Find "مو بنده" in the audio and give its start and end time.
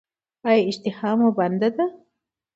1.19-1.69